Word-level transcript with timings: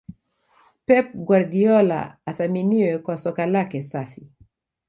pep 0.85 1.07
guardiola 1.27 2.17
athaminiwe 2.25 2.97
kwa 2.97 3.17
Soka 3.17 3.45
lake 3.45 3.83
safi 3.83 4.27